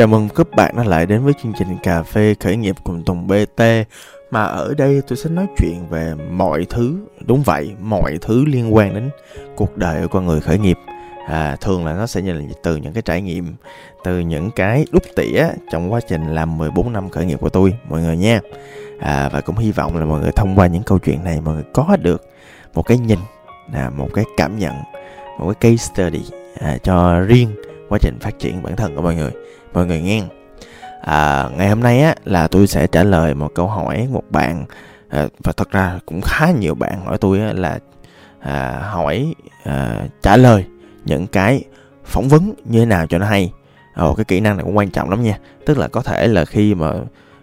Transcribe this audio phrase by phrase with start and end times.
[0.00, 3.04] Chào mừng các bạn đã lại đến với chương trình Cà phê khởi nghiệp cùng
[3.04, 3.62] Tùng BT
[4.30, 8.74] Mà ở đây tôi sẽ nói chuyện về mọi thứ Đúng vậy, mọi thứ liên
[8.74, 9.10] quan đến
[9.56, 10.78] cuộc đời của con người khởi nghiệp.
[11.28, 13.54] À, Thường là nó sẽ như là từ những cái trải nghiệm
[14.04, 17.74] Từ những cái đúc tỉa trong quá trình làm 14 năm khởi nghiệp của tôi
[17.88, 18.40] Mọi người nha.
[19.00, 21.54] À, Và cũng hy vọng là mọi người thông qua những câu chuyện này Mọi
[21.54, 22.28] người có được
[22.74, 23.18] một cái nhìn
[23.72, 24.74] là Một cái cảm nhận
[25.38, 26.22] Một cái case study
[26.60, 27.50] à, cho riêng
[27.90, 29.30] quá trình phát triển bản thân của mọi người.
[29.72, 30.22] Mọi người nghe.
[31.02, 34.64] À, ngày hôm nay á là tôi sẽ trả lời một câu hỏi một bạn.
[35.08, 37.78] À, và thật ra cũng khá nhiều bạn hỏi tôi á, là
[38.40, 40.64] à, hỏi à, trả lời
[41.04, 41.64] những cái
[42.04, 43.52] phỏng vấn như thế nào cho nó hay.
[43.96, 45.38] Ồ, cái kỹ năng này cũng quan trọng lắm nha.
[45.66, 46.92] Tức là có thể là khi mà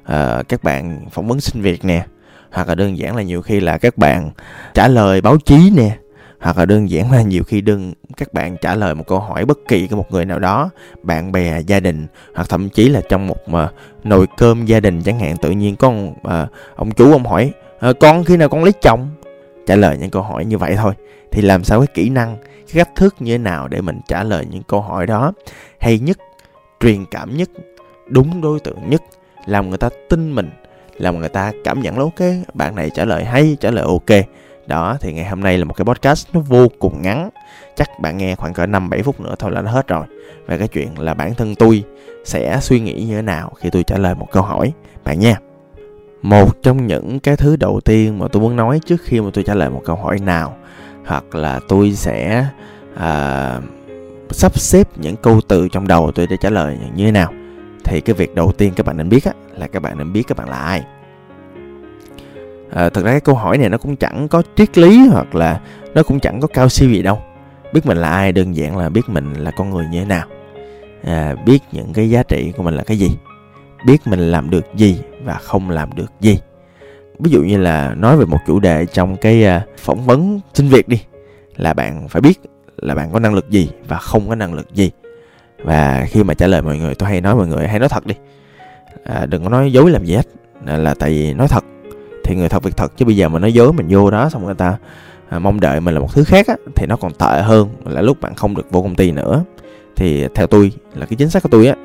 [0.04, 2.06] à, các bạn phỏng vấn sinh việc nè
[2.52, 4.30] hoặc là đơn giản là nhiều khi là các bạn
[4.74, 5.98] trả lời báo chí nè
[6.40, 9.46] hoặc là đơn giản là nhiều khi đừng các bạn trả lời một câu hỏi
[9.46, 10.70] bất kỳ của một người nào đó
[11.04, 13.70] bạn bè gia đình hoặc thậm chí là trong một mà
[14.04, 17.26] nồi cơm gia đình chẳng hạn tự nhiên có ờ, ông, à, ông chú ông
[17.26, 19.10] hỏi à, con khi nào con lấy chồng?
[19.68, 20.94] Trả lời những câu hỏi như vậy thôi.
[21.32, 22.38] Thì làm sao cái kỹ năng
[22.74, 25.34] cái cách thức như thế nào để mình trả lời những câu hỏi đó
[25.80, 26.18] hay nhất
[26.80, 27.50] truyền cảm nhất
[28.08, 29.02] đúng đối tượng nhất
[29.46, 30.50] làm người ta tin mình
[30.98, 34.28] làm người ta cảm nhận là ok bạn này trả lời hay trả lời ok?
[34.68, 37.30] Đó thì ngày hôm nay là một cái podcast nó vô cùng ngắn.
[37.76, 40.06] Chắc bạn nghe khoảng cỡ năm bảy phút nữa thôi là nó hết rồi.
[40.46, 41.84] Và cái chuyện là bản thân tôi
[42.26, 44.74] sẽ suy nghĩ như thế nào khi tôi trả lời một câu hỏi.
[45.04, 45.36] Bạn nha.
[46.22, 49.44] Một trong những cái thứ đầu tiên mà tôi muốn nói trước khi mà tôi
[49.44, 50.58] trả lời một câu hỏi nào
[51.06, 52.48] hoặc là tôi sẽ
[52.96, 53.60] à,
[54.32, 57.34] sắp xếp những câu từ trong đầu tôi để trả lời như thế nào
[57.84, 60.24] thì cái việc đầu tiên các bạn nên biết á, là các bạn nên biết
[60.28, 60.84] các bạn là ai
[62.72, 65.60] à, thật ra cái câu hỏi này nó cũng chẳng có triết lý hoặc là
[65.96, 67.22] nó cũng chẳng có cao siêu gì đâu.
[67.74, 70.26] Biết mình là ai đơn giản là biết mình là con người như thế nào.
[71.04, 73.12] À, biết những cái giá trị của mình là cái gì.
[73.86, 76.40] Biết mình làm được gì và không làm được gì.
[77.20, 80.68] Ví dụ như là nói về một chủ đề trong cái ờ, phỏng vấn xin
[80.68, 81.02] việc đi
[81.56, 82.40] là bạn phải biết
[82.78, 84.92] là bạn có năng lực gì và không có năng lực gì.
[85.64, 88.06] Và khi mà trả lời mọi người tôi hay nói mọi người hay nói thật
[88.06, 88.16] đi.
[89.04, 90.28] À, đừng có nói dối làm gì hết.
[90.66, 91.64] Là tại vì nói thật
[92.28, 92.92] thì người thật việc thật.
[92.98, 94.78] Chứ bây giờ mà nói dối mình vô đó xong người ta
[95.30, 98.02] à, mong đợi mình là một thứ khác á, thì nó còn tệ hơn là
[98.02, 99.44] lúc bạn không được vô công ty nữa.
[99.96, 101.76] Thì theo tôi là cái chính sách của tôi á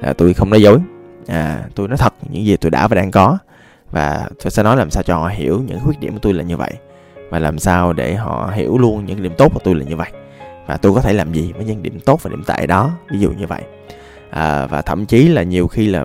[0.00, 0.78] là tôi không nói dối.
[1.26, 3.38] À tôi nói thật những gì tôi đã và đang có.
[3.90, 6.42] Và tôi sẽ nói làm sao cho họ hiểu những khuyết điểm của tôi là
[6.42, 6.72] như vậy.
[7.30, 10.10] Và làm sao để họ hiểu luôn những điểm tốt của tôi là như vậy.
[10.66, 13.18] Và tôi có thể làm gì với những điểm tốt và điểm tệ đó ví
[13.18, 13.62] dụ như vậy.
[14.30, 16.04] À, và thậm chí là nhiều khi là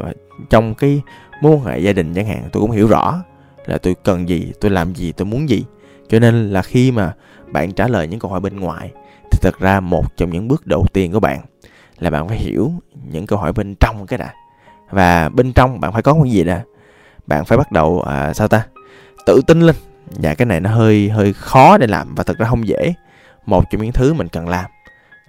[0.50, 1.02] trong cái
[1.42, 3.20] mối quan hệ gia đình chẳng hạn tôi cũng hiểu rõ
[3.68, 5.66] là tôi cần gì tôi làm gì tôi muốn gì.
[6.10, 7.14] Cho nên là khi mà
[7.48, 8.92] bạn trả lời những câu hỏi bên ngoài
[9.32, 11.42] thì thật ra một trong những bước đầu tiên của bạn
[12.00, 12.72] là bạn phải hiểu
[13.12, 14.34] những câu hỏi bên trong cái đã.
[14.90, 16.64] Và bên trong bạn phải có cái gì đã.
[17.28, 18.66] Bạn phải bắt đầu à, sao ta?
[19.26, 19.76] Tự tin lên.
[20.06, 22.94] Và cái này nó hơi hơi khó để làm và thật ra không dễ.
[23.46, 24.66] Một trong những thứ mình cần làm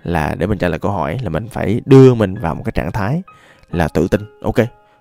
[0.02, 2.72] là để mình trả lời câu hỏi là mình phải đưa mình vào một cái
[2.72, 3.22] trạng thái
[3.70, 4.20] là tự tin.
[4.42, 4.56] Ok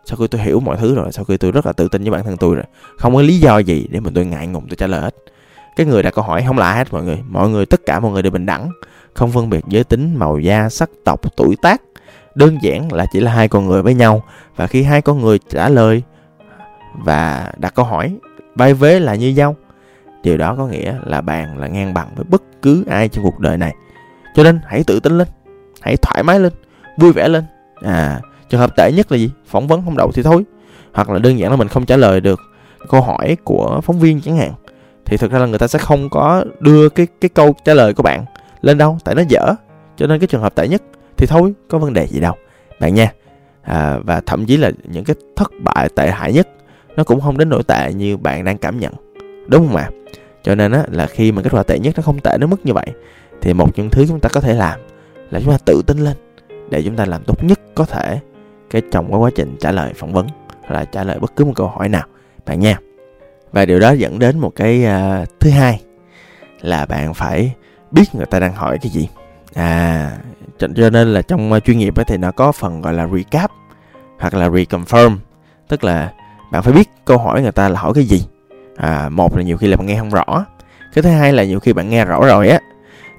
[0.07, 2.11] sau khi tôi hiểu mọi thứ rồi, sau khi tôi rất là tự tin với
[2.11, 2.63] bản thân tôi rồi,
[2.97, 5.15] không có lý do gì để mình tôi ngại ngùng tôi trả lời hết.
[5.75, 7.19] Cái người đặt câu hỏi không là hết mọi người.
[7.29, 8.71] Mọi người, tất cả mọi người đều bình đẳng,
[9.13, 11.81] không phân biệt giới tính, màu da, sắc tộc, tuổi tác.
[12.35, 14.23] Đơn giản là chỉ là hai con người với nhau.
[14.55, 16.03] Và khi hai con người trả lời
[16.93, 18.17] và đặt câu hỏi,
[18.55, 19.55] vai vế là như nhau,
[20.23, 23.39] điều đó có nghĩa là bạn là ngang bằng với bất cứ ai trong cuộc
[23.39, 23.75] đời này.
[24.35, 25.27] Cho nên hãy tự tin lên,
[25.81, 26.53] hãy thoải mái lên,
[26.97, 27.43] vui vẻ lên.
[27.81, 29.31] À trường hợp tệ nhất là gì?
[29.45, 30.43] Phỏng vấn không đậu thì thôi.
[30.93, 32.39] Hoặc là đơn giản là mình không trả lời được
[32.89, 34.51] câu hỏi của phóng viên chẳng hạn.
[35.05, 37.93] Thì thực ra là người ta sẽ không có đưa cái cái câu trả lời
[37.93, 38.25] của bạn
[38.61, 39.55] lên đâu tại nó dở.
[39.97, 40.81] Cho nên cái trường hợp tệ nhất
[41.17, 42.33] thì thôi có vấn đề gì đâu.
[42.79, 43.11] Bạn nha
[43.61, 46.47] à, và thậm chí là những cái thất bại tệ hại nhất
[46.95, 48.93] nó cũng không đến nỗi tệ như bạn đang cảm nhận.
[49.47, 49.89] Đúng không ạ?
[50.43, 52.65] Cho nên á là khi mà kết quả tệ nhất nó không tệ đến mức
[52.65, 52.87] như vậy
[53.41, 54.79] thì một những thứ chúng ta có thể làm
[55.31, 56.13] là chúng ta tự tin lên
[56.69, 58.19] để chúng ta làm tốt nhất có thể
[58.69, 60.27] cái trong cái quá trình trả lời phỏng vấn
[60.69, 62.05] là trả lời bất cứ một câu hỏi nào
[62.45, 62.79] bạn nha.
[63.51, 65.81] Và điều đó dẫn đến một cái uh, thứ hai
[66.61, 67.53] là bạn phải
[67.91, 69.09] biết người ta đang hỏi cái gì.
[69.53, 70.11] À
[70.57, 73.51] cho, nên là trong à, chuyên nghiệp ấy thì nó có phần gọi là recap
[74.19, 75.17] hoặc là reconfirm
[75.67, 76.13] tức là
[76.51, 78.25] bạn phải biết câu hỏi người ta là hỏi cái gì.
[78.75, 80.45] À, một là nhiều khi là bạn nghe không rõ
[80.93, 82.59] cái thứ hai là nhiều khi bạn nghe rõ rồi á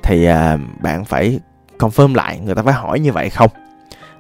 [0.03, 1.41] thì uh, bạn phải
[1.79, 3.51] confirm lại người ta phải hỏi như vậy không?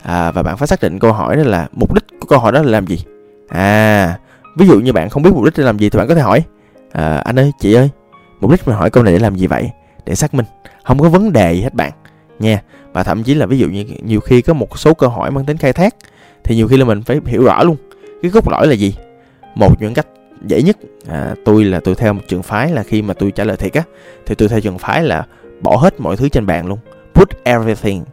[0.08, 2.52] À, và bạn phải xác định câu hỏi đó là mục đích của câu hỏi
[2.52, 3.04] đó là làm gì?
[3.48, 4.18] À
[4.56, 6.20] ví dụ như bạn không biết mục đích để làm gì thì bạn có thể
[6.20, 6.42] hỏi
[6.92, 7.90] à, anh ơi chị ơi
[8.40, 9.70] mục đích mình hỏi câu này để làm gì vậy?
[10.04, 10.46] Để xác minh
[10.84, 11.92] không có vấn đề gì hết bạn.
[12.38, 12.62] Nha
[12.92, 15.44] và thậm chí là ví dụ như nhiều khi có một số câu hỏi mang
[15.44, 15.94] tính khai thác
[16.44, 17.76] thì nhiều khi là mình phải hiểu rõ luôn.
[18.22, 18.94] Cái cốt lõi là gì?
[19.54, 20.06] Một những cách
[20.46, 20.76] dễ nhất
[21.08, 23.74] à, tôi là tôi theo một trường phái là khi mà tôi trả lời thiệt
[23.74, 23.82] á
[24.26, 25.26] thì tôi theo trường phái là
[25.60, 26.78] bỏ hết mọi thứ trên bàn luôn.
[27.14, 28.04] Put everything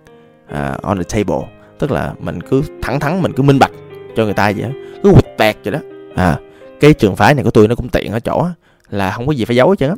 [0.52, 3.72] uh, on the table tức là mình cứ thẳng thắn mình cứ minh bạch
[4.16, 4.70] cho người ta vậy đó
[5.04, 5.80] cứ quịch tẹt vậy đó.
[6.16, 6.38] À
[6.80, 8.48] cái trường phái này của tôi nó cũng tiện ở chỗ
[8.90, 9.96] là không có gì phải giấu hết trơn á.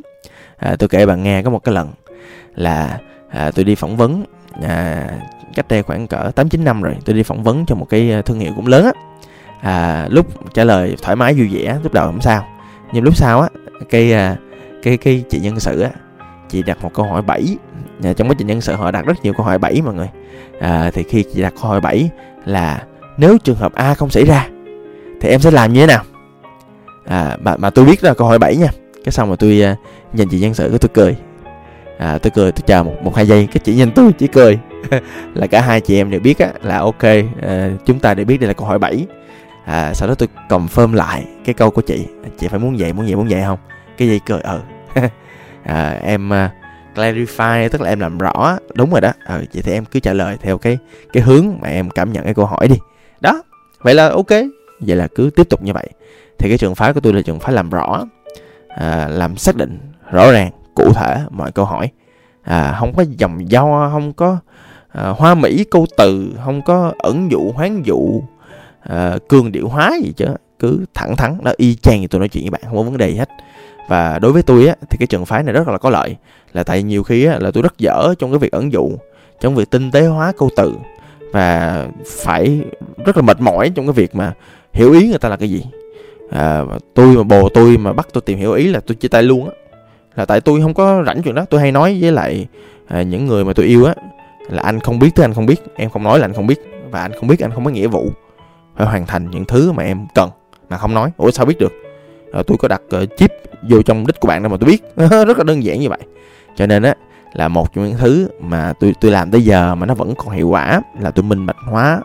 [0.56, 1.88] À, tôi kể bạn nghe có một cái lần
[2.54, 2.98] là
[3.30, 4.24] à, tôi đi phỏng vấn
[4.62, 5.08] à,
[5.54, 8.12] cách đây khoảng cỡ tám chín năm rồi tôi đi phỏng vấn cho một cái
[8.12, 8.92] à, thương hiệu cũng lớn á.
[9.60, 12.46] À, lúc trả lời thoải mái vui vẻ lúc đầu không sao.
[12.92, 13.48] Nhưng lúc sau á
[13.90, 14.36] cái à,
[14.82, 15.90] cái cái chị nhân sự á
[16.48, 17.56] chị đặt một câu hỏi 7
[18.04, 20.08] à, trong quá trình nhân sự họ đặt rất nhiều câu hỏi 7 mọi người.
[20.60, 22.10] À, thì khi chị đặt câu hỏi 7
[22.44, 22.82] là
[23.16, 24.48] nếu trường hợp A không xảy ra
[25.20, 26.04] thì em sẽ làm như thế nào?
[27.04, 28.68] À, mà, mà tôi biết là câu hỏi 7 nha.
[29.04, 29.78] Cái xong mà tôi uh,
[30.14, 31.16] nhìn chị nhân sự cái tôi cười.
[31.98, 34.58] À, tôi cười tôi chờ một một hai giây cái chị nhìn tôi chỉ cười.
[35.34, 37.02] Là cả hai chị em đều biết á là ok
[37.42, 39.06] à, chúng ta đều biết đây là câu hỏi 7
[39.64, 42.06] à, sau đó tôi confirm lại cái câu của chị.
[42.38, 43.58] Chị phải muốn vậy muốn vậy muốn vậy không?
[43.96, 44.60] Cái gì cười ừ
[45.68, 46.50] à, em uh,
[46.94, 49.12] clarify tức là em làm rõ đúng rồi đó.
[49.26, 50.78] Ừ, vậy thì em cứ trả lời theo cái
[51.12, 52.76] cái hướng mà em cảm nhận cái câu hỏi đi.
[53.20, 53.42] Đó
[53.82, 54.30] vậy là ok.
[54.80, 55.88] Vậy là cứ tiếp tục như vậy.
[56.38, 58.04] Thì cái trường phái của tôi là trường phái làm rõ
[58.68, 59.78] à, làm xác định
[60.10, 61.90] rõ ràng cụ thể mọi câu hỏi.
[62.42, 64.38] À, không có dòng do không có
[64.88, 68.22] à, hoa mỹ câu từ không có ẩn dụ hoán dụ
[68.82, 70.26] à, cường điệu hóa gì chứ.
[70.58, 72.96] Cứ thẳng thắn đó y chang như tôi nói chuyện với bạn không có vấn
[72.96, 73.28] đề gì hết
[73.88, 76.16] và đối với tôi á thì cái trường phái này rất là có lợi.
[76.52, 78.90] Là tại nhiều khi á là tôi rất dở trong cái việc ẩn dụ
[79.40, 80.72] trong việc tinh tế hóa câu từ.
[81.32, 82.60] Và phải
[83.04, 84.32] rất là mệt mỏi trong cái việc mà
[84.72, 85.64] hiểu ý người ta là cái gì.
[86.30, 86.62] À,
[86.94, 89.48] tôi mà bồ tôi mà bắt tôi tìm hiểu ý là tôi chia tay luôn
[89.48, 89.54] á.
[90.16, 92.46] Là tại tôi không có rảnh chuyện đó tôi hay nói với lại
[92.86, 93.94] à, những người mà tôi yêu á
[94.48, 96.60] là anh không biết thứ anh không biết em không nói là anh không biết.
[96.90, 98.10] Và anh không biết anh không có nghĩa vụ
[98.76, 100.30] phải hoàn thành những thứ mà em cần
[100.70, 101.10] mà không nói.
[101.16, 101.72] Ủa sao biết được?
[102.32, 103.32] À, tôi có đặt uh, chip
[103.70, 104.82] vô trong đích của bạn đâu mà tôi biết.
[105.26, 106.00] Rất là đơn giản như vậy.
[106.56, 106.94] Cho nên á
[107.32, 110.30] là một trong những thứ mà tôi tôi làm tới giờ mà nó vẫn còn
[110.30, 112.00] hiệu quả là tôi minh bạch hóa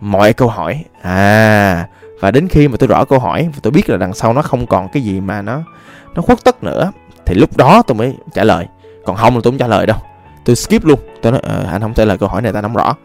[0.00, 0.84] mọi câu hỏi.
[1.02, 1.88] À
[2.20, 4.42] và đến khi mà tôi rõ câu hỏi và tôi biết là đằng sau nó
[4.42, 5.62] không còn cái gì mà nó
[6.14, 6.92] nó khuất tất nữa
[7.26, 8.66] thì lúc đó tôi mới trả lời.
[9.04, 9.98] Còn không là tôi không trả lời đâu.
[10.44, 10.98] Tôi skip luôn.
[11.22, 12.96] Tôi nói ờ, anh không trả lời câu hỏi này ta không rõ.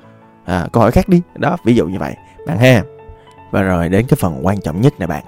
[0.45, 1.21] À, câu hỏi khác đi.
[1.35, 2.15] Đó ví dụ như vậy.
[2.47, 2.83] Bạn ha.
[3.51, 5.23] Và rồi đến cái phần quan trọng nhất này bạn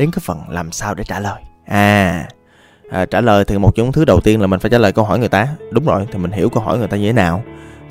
[0.00, 1.42] đến cái phần làm sao để trả lời.
[1.66, 2.26] À,
[2.90, 4.92] à trả lời thì một trong những thứ đầu tiên là mình phải trả lời
[4.92, 5.48] câu hỏi người ta.
[5.70, 7.42] Đúng rồi thì mình hiểu câu hỏi người ta như thế nào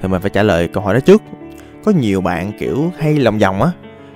[0.01, 1.21] thì mình phải trả lời câu hỏi đó trước.
[1.85, 3.71] Có nhiều bạn kiểu hay lòng vòng á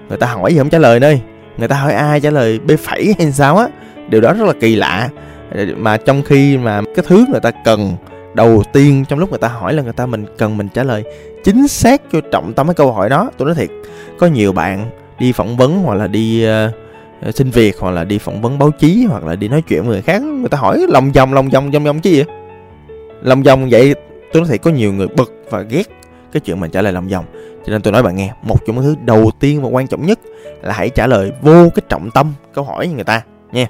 [0.10, 1.22] người ta hỏi gì không trả lời nơi
[1.58, 3.68] người ta hỏi ai trả lời b phẩy hay sao á?
[4.10, 5.10] Điều đó rất là kỳ lạ.
[5.78, 7.96] Mà trong khi mà cái thứ người ta cần
[8.34, 11.04] đầu tiên trong lúc người ta hỏi là người ta mình cần mình trả lời
[11.44, 13.70] chính xác cho trọng tâm cái câu hỏi đó tôi nói thiệt.
[14.20, 16.72] Có nhiều bạn đi phỏng vấn hoặc là đi uh,
[17.24, 19.82] Ờ, xin việc hoặc là đi phỏng vấn báo chí hoặc là đi nói chuyện
[19.82, 20.22] với người khác.
[20.22, 22.24] Người ta hỏi lòng vòng lòng vòng vòng vòng chứ gì.
[23.22, 23.96] Lòng vòng vậy
[24.34, 25.84] tôi nói thiệt, có nhiều người bực và ghét
[26.32, 27.26] cái chuyện mình trả lời lòng vòng.
[27.66, 30.06] Cho nên tôi nói bạn nghe, một trong những thứ đầu tiên và quan trọng
[30.06, 30.20] nhất
[30.62, 33.22] là hãy trả lời vô cái trọng tâm câu hỏi như người ta
[33.52, 33.68] nha.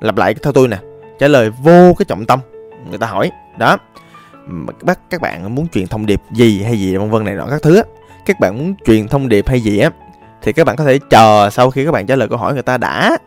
[0.00, 0.78] Lặp lại theo tôi nè,
[1.18, 2.40] trả lời vô cái trọng tâm,
[2.88, 3.30] người ta hỏi.
[3.58, 3.78] Đó.
[4.82, 7.62] Bắt các bạn muốn truyền thông điệp gì hay gì vân vân này nọ các
[7.62, 7.82] thứ á.
[8.26, 9.90] Các bạn muốn truyền thông điệp hay gì á
[10.44, 12.62] thì các bạn có thể chờ sau khi các bạn trả lời câu hỏi người
[12.62, 13.18] ta đã.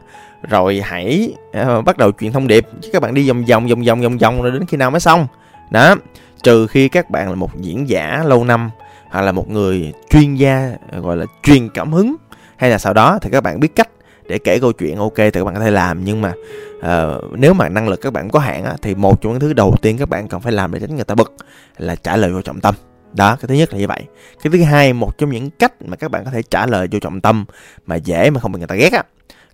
[0.49, 2.67] Rồi hãy uh, bắt đầu truyền thông điệp.
[2.81, 4.99] Chứ các bạn đi vòng vòng vòng vòng vòng vòng rồi đến khi nào mới
[4.99, 5.27] xong.
[5.71, 5.95] Đó.
[6.43, 8.69] Trừ khi các bạn là một diễn giả lâu năm
[9.09, 12.15] hoặc là một người chuyên gia à, gọi là truyền cảm hứng
[12.57, 13.89] hay là sau đó thì các bạn biết cách
[14.27, 16.03] để kể câu chuyện ok thì các bạn có thể làm.
[16.03, 16.33] Nhưng mà
[16.77, 19.53] uh, nếu mà năng lực các bạn có hạn á, thì một trong những thứ
[19.53, 21.35] đầu tiên các bạn cần phải làm để tránh người ta bực
[21.77, 22.75] là trả lời vô trọng tâm
[23.17, 24.03] đó cái thứ nhất là như vậy.
[24.43, 26.99] Cái thứ hai một trong những cách mà các bạn có thể trả lời vô
[26.99, 27.45] trọng tâm
[27.85, 29.03] mà dễ mà không bị người ta ghét á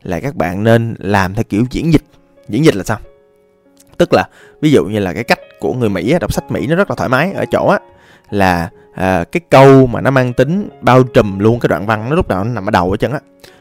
[0.04, 2.04] là các bạn nên làm theo kiểu diễn dịch.
[2.50, 2.98] Diễn dịch là sao?
[3.98, 4.28] Tức là
[4.62, 6.96] ví dụ như là cái cách của người mỹ đọc sách mỹ nó rất là
[6.96, 7.80] thoải mái ở chỗ á
[8.30, 12.16] là à, cái câu mà nó mang tính bao trùm luôn cái đoạn văn nó
[12.16, 13.20] lúc nào nó nằm ở đầu ở chân á.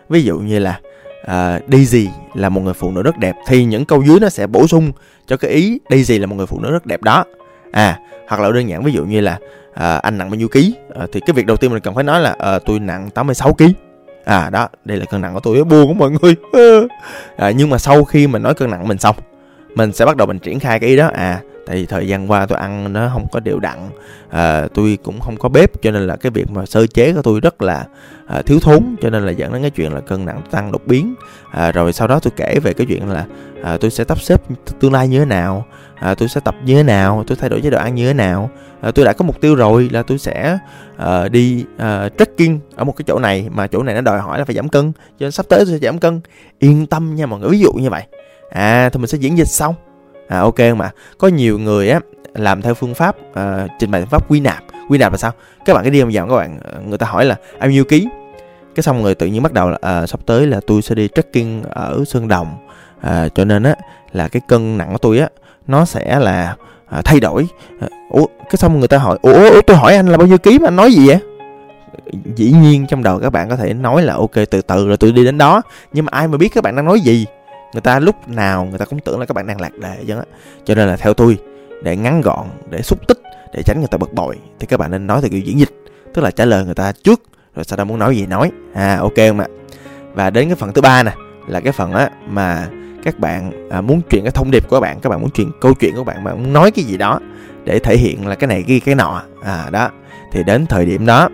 [0.08, 0.80] Ví dụ như là
[1.24, 4.46] à, Daisy là một người phụ nữ rất đẹp thì những câu dưới nó sẽ
[4.46, 4.92] bổ sung
[5.26, 7.24] cho cái ý Daisy là một người phụ nữ rất đẹp đó.
[7.72, 9.38] À hoặc là đơn giản ví dụ như là
[9.74, 10.74] à, anh nặng bao nhiêu ký?
[10.94, 13.54] À, thì cái việc đầu tiên mình cần phải nói là à, tôi nặng 86
[13.54, 13.74] ký.
[14.24, 16.34] À đó đây là cân nặng của tôi buồn của mọi người.
[17.36, 19.16] À, nhưng mà sau khi mình nói cân nặng mình xong
[19.74, 21.10] mình sẽ bắt đầu mình triển khai cái ý đó.
[21.14, 23.78] À tại vì thời gian qua tôi ăn nó không có đều đặn
[24.30, 27.22] à, tôi cũng không có bếp cho nên là cái việc mà sơ chế của
[27.22, 27.86] tôi rất là
[28.26, 30.82] à, thiếu thốn cho nên là dẫn đến cái chuyện là cân nặng tăng đột
[30.86, 31.14] biến.
[31.50, 33.24] À, rồi sau đó tôi kể về cái chuyện là
[33.62, 34.42] à, tôi sẽ tắp xếp
[34.80, 35.66] tương lai như thế nào
[36.02, 37.24] à, tôi sẽ tập như thế nào?
[37.26, 38.50] Tôi thay đổi chế độ ăn như thế nào?
[38.80, 40.58] À, tôi đã có mục tiêu rồi là tôi sẽ
[40.96, 44.38] à, đi à, trekking ở một cái chỗ này mà chỗ này nó đòi hỏi
[44.38, 46.20] là phải giảm cân cho nên sắp tới tôi sẽ giảm cân.
[46.58, 48.02] Yên tâm nha mọi người ví dụ như vậy.
[48.50, 49.74] À thì mình sẽ diễn dịch xong
[50.28, 52.00] à ok mà có nhiều người á
[52.34, 54.62] làm theo phương pháp uh, trình bày phương pháp quy nạp.
[54.88, 55.32] Quy nạp là sao?
[55.64, 58.08] Các bạn cái đi vòng các bạn người ta hỏi là bao nhiêu ký
[58.74, 61.08] cái xong người tự nhiên bắt đầu là uh, sắp tới là tôi sẽ đi
[61.14, 62.66] trekking ở sơn đồng.
[63.06, 63.74] Uh, cho nên á
[64.12, 65.28] là cái cân nặng của tôi á
[65.66, 67.48] nó sẽ là à, thay đổi.
[67.80, 70.38] À, ủa cái xong người ta hỏi ủa, ủa tôi hỏi anh là bao nhiêu
[70.38, 71.18] ký mà anh nói gì vậy?
[72.36, 75.12] Dĩ nhiên trong đầu các bạn có thể nói là ok từ từ rồi tôi
[75.12, 75.62] đi đến đó.
[75.92, 77.26] Nhưng mà ai mà biết các bạn đang nói gì?
[77.72, 80.16] Người ta lúc nào người ta cũng tưởng là các bạn đang lạc đề chứ
[80.16, 80.24] á
[80.64, 81.38] cho nên là theo tôi
[81.82, 83.18] để ngắn gọn để xúc tích
[83.54, 85.70] để tránh người ta bực bội thì các bạn nên nói theo kiểu diễn dịch.
[86.14, 87.22] Tức là trả lời người ta trước
[87.56, 88.50] rồi sau đó muốn nói gì nói.
[88.74, 89.46] À ok không ạ?
[90.14, 91.12] Và đến cái phần thứ ba nè
[91.46, 92.68] là cái phần á mà
[93.02, 95.50] các bạn à, muốn truyền cái thông điệp của các bạn các bạn muốn truyền
[95.60, 97.20] câu chuyện của bạn bạn muốn nói cái gì đó
[97.64, 99.22] để thể hiện là cái này ghi cái nọ.
[99.42, 99.90] À đó.
[100.32, 101.28] Thì đến thời điểm đó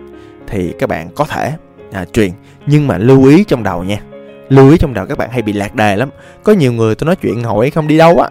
[0.47, 1.53] thì các bạn có thể
[1.91, 2.31] à, truyền.
[2.67, 3.97] Nhưng mà lưu ý trong đầu nha.
[4.49, 6.09] Lưu ý trong đầu các bạn hay bị lạc đề lắm.
[6.43, 8.29] Có nhiều người tôi nói chuyện hỏi không đi đâu á.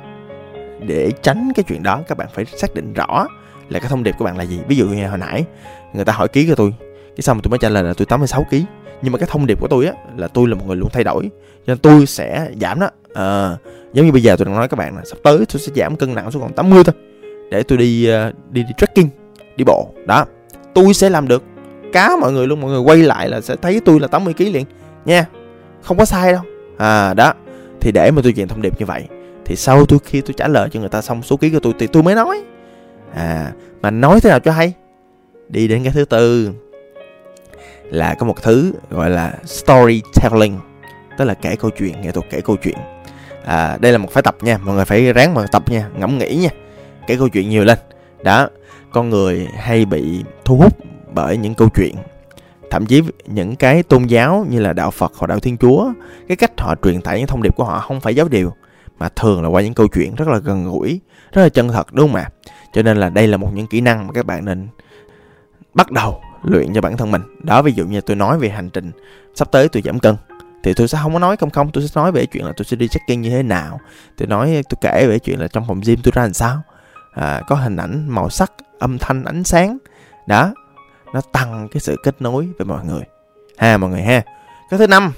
[0.87, 3.27] Để tránh cái chuyện đó các bạn phải xác định rõ
[3.69, 4.61] là cái thông điệp của bạn là gì.
[4.69, 5.45] Ví dụ như hồi nãy
[5.95, 6.75] người ta hỏi ký của tôi.
[7.17, 8.57] Cái xong tôi mới trả lời là tôi 86 kg
[9.03, 11.05] nhưng mà cái thông điệp của tôi á là tôi là một người luôn thay
[11.05, 11.31] đổi.
[11.67, 12.91] Cho nên tôi sẽ giảm đó.
[13.15, 13.57] À,
[13.93, 15.97] giống như bây giờ tôi đang nói các bạn là sắp tới tôi sẽ giảm
[15.97, 16.95] cân nặng xuống còn 80 thôi.
[17.51, 19.09] Để tôi đi à, đi đi trekking
[19.57, 19.89] đi bộ.
[20.07, 20.27] Đó
[20.75, 21.43] tôi sẽ làm được.
[21.93, 24.45] Cá mọi người luôn mọi người quay lại là sẽ thấy tôi là 80 kg
[24.45, 24.65] liền.
[25.05, 25.27] Nha
[25.83, 26.43] không có sai đâu.
[26.79, 27.33] À đó
[27.81, 29.05] thì để mà tôi truyền thông điệp như vậy
[29.45, 31.73] thì sau tôi khi tôi trả lời cho người ta xong số ký của tôi
[31.79, 32.43] thì tôi mới nói.
[33.15, 33.53] À
[33.83, 34.73] mà nói thế nào cho hay?
[35.49, 36.51] Đi đến cái thứ tư
[37.91, 40.59] là có một thứ gọi là storytelling
[41.19, 42.77] tức là kể câu chuyện nghệ thuật kể câu chuyện.
[43.45, 46.19] À, đây là một phải tập nha mọi người phải ráng mà tập nha ngẫm
[46.19, 46.51] nghĩ nha
[47.07, 47.79] kể câu chuyện nhiều lên.
[48.23, 48.49] Đó
[48.93, 50.77] con người hay bị thu hút
[51.15, 51.95] bởi những câu chuyện
[52.71, 55.93] thậm chí những cái tôn giáo như là đạo Phật hoặc đạo Thiên Chúa
[56.29, 58.53] cái cách họ truyền tải những thông điệp của họ không phải giáo điều
[58.99, 61.01] mà thường là qua những câu chuyện rất là gần gũi
[61.33, 62.31] rất là chân thật đúng không ạ?
[62.73, 64.69] Cho nên là đây là một những kỹ năng mà các bạn nên
[65.75, 67.23] bắt đầu luyện cho bản thân mình.
[67.43, 68.91] Đó ví dụ như tôi nói về hành trình
[69.35, 70.17] sắp tới tôi giảm cân
[70.63, 72.65] thì tôi sẽ không có nói không không tôi sẽ nói về chuyện là tôi
[72.65, 73.81] sẽ đi check-in như thế nào
[74.17, 76.63] tôi nói tôi kể về chuyện là trong phòng gym tôi ra làm sao.
[77.13, 79.79] À, có hình ảnh màu sắc âm thanh ánh sáng.
[80.27, 80.53] Đó
[81.15, 83.03] nó tăng cái sự kết nối với mọi người.
[83.59, 84.23] Ha mọi người ha.
[84.71, 85.13] Cái thứ năm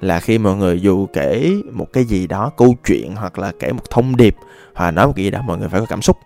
[0.00, 3.72] là khi mọi người dù kể một cái gì đó câu chuyện hoặc là kể
[3.72, 4.36] một thông điệp
[4.74, 6.16] hoặc là nói một cái gì đó mọi người phải có cảm xúc.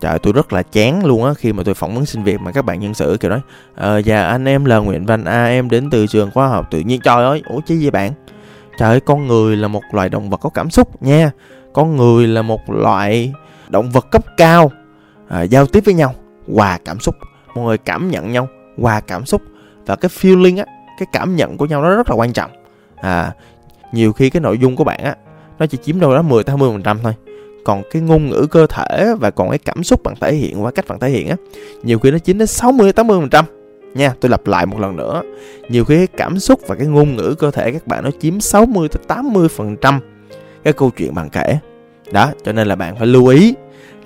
[0.00, 2.52] Trời tôi rất là chán luôn á khi mà tôi phỏng vấn sinh việc mà
[2.52, 3.40] các bạn nhân sự kiểu nói
[3.74, 6.80] Ờ dạ anh em là Nguyễn Văn A em đến từ trường khoa học tự
[6.80, 7.00] nhiên.
[7.00, 8.12] Trời ơi ủa chi vậy bạn?
[8.78, 11.30] Trời ơi con người là một loài động vật có cảm xúc nha.
[11.72, 13.32] Con người là một loại
[13.68, 14.70] động vật cấp cao.
[15.28, 16.14] À, Giao tiếp với nhau
[16.54, 17.14] Hòa cảm xúc.
[17.54, 18.48] Mọi người cảm nhận nhau
[18.78, 19.42] Hòa cảm xúc.
[19.86, 20.64] Và cái feeling á
[20.98, 22.50] Cái cảm nhận của nhau nó rất là quan trọng.
[22.96, 23.32] À,
[23.92, 25.14] Nhiều khi cái nội dung của bạn á
[25.58, 27.14] Nó chỉ chiếm đâu đó 10-20% thôi
[27.66, 30.70] còn cái ngôn ngữ cơ thể và còn cái cảm xúc bạn thể hiện qua
[30.70, 31.36] cách bạn thể hiện á,
[31.82, 33.44] nhiều khi nó chiếm đến 60 80 phần trăm.
[33.94, 35.22] Nha, tôi lặp lại một lần nữa.
[35.68, 38.40] Nhiều khi cái cảm xúc và cái ngôn ngữ cơ thể các bạn nó chiếm
[38.40, 40.00] 60 tới 80 phần trăm
[40.64, 41.58] cái câu chuyện bạn kể.
[42.12, 43.54] Đó, cho nên là bạn phải lưu ý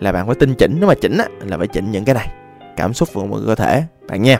[0.00, 0.76] là bạn phải tinh chỉnh.
[0.80, 2.28] Nếu mà chỉnh á, là phải chỉnh những cái này,
[2.76, 3.82] cảm xúc và ngôn ngữ cơ thể.
[4.08, 4.38] Bạn nha,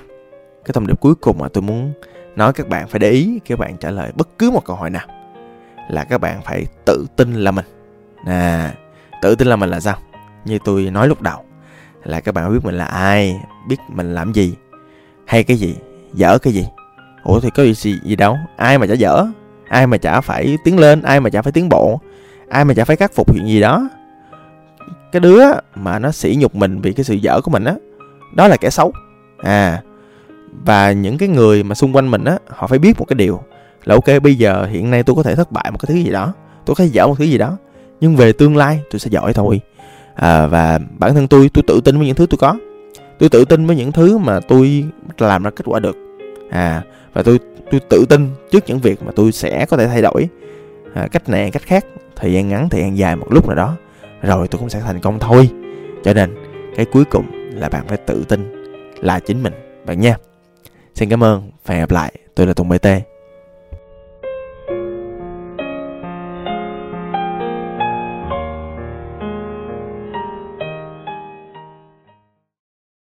[0.64, 1.92] cái thông điệp cuối cùng mà tôi muốn
[2.36, 4.76] nói các bạn phải để ý khi các bạn trả lời bất cứ một câu
[4.76, 5.06] hỏi nào
[5.90, 7.64] là các bạn phải tự tin là mình.
[8.26, 8.74] À
[9.22, 9.96] tự tin là mình là sao?
[10.44, 11.44] Như tôi nói lúc đầu
[12.04, 14.54] là các bạn biết mình là ai biết mình làm gì
[15.26, 15.76] hay cái gì
[16.12, 16.66] dở cái gì?
[17.24, 19.26] Ủa thì có gì gì đâu ai mà chả dở
[19.68, 22.00] ai mà chả phải tiến lên ai mà chả phải tiến bộ
[22.48, 23.88] ai mà chả phải khắc phục chuyện gì đó.
[25.12, 27.78] Cái đứa mà nó sỉ nhục mình vì cái sự dở của mình á đó,
[28.34, 28.92] đó là kẻ xấu.
[29.38, 29.82] À
[30.64, 33.42] và những cái người mà xung quanh mình á họ phải biết một cái điều
[33.84, 36.10] là ok bây giờ hiện nay tôi có thể thất bại một cái thứ gì
[36.10, 36.32] đó
[36.66, 37.56] tôi có thể dở một thứ gì đó
[38.00, 39.60] nhưng về tương lai tôi sẽ giỏi thôi.
[40.14, 42.56] À, và bản thân tôi tôi tự tin với những thứ tôi có.
[43.18, 44.84] Tôi tự tin với những thứ mà tôi
[45.18, 45.96] làm ra kết quả được.
[46.50, 47.38] À và tôi
[47.70, 50.28] tôi tự tin trước những việc mà tôi sẽ có thể thay đổi.
[50.94, 53.76] À, cách này cách khác thời gian ngắn thời gian dài một lúc nào đó
[54.22, 55.50] rồi tôi cũng sẽ thành công thôi.
[56.04, 56.34] Cho nên
[56.76, 58.52] cái cuối cùng là bạn phải tự tin
[59.00, 59.52] là chính mình.
[59.86, 60.16] Bạn nha.
[60.94, 61.50] Xin cảm ơn.
[61.66, 62.12] Và hẹn gặp lại.
[62.34, 62.86] Tôi là tùng bt